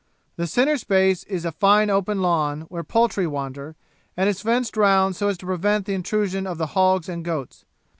The 0.35 0.47
centre 0.47 0.77
space 0.79 1.23
is 1.25 1.45
a 1.45 1.51
fine 1.51 1.91
open 1.91 2.23
lawn, 2.23 2.61
where 2.69 2.81
the 2.81 2.87
poultry 2.87 3.27
wander, 3.27 3.75
and 4.17 4.27
is 4.27 4.41
fenced 4.41 4.75
round 4.75 5.15
so 5.15 5.27
as 5.27 5.37
to 5.37 5.45
prevent 5.45 5.85
the 5.85 5.93
intrusion 5.93 6.47
of 6.47 6.57
the 6.57 6.73
hogs 6.73 7.07
and 7.07 7.23
goats. 7.23 7.65